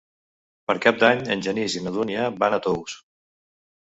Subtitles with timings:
[0.69, 2.97] Per Cap d'Any en Genís i na Dúnia van a Tous.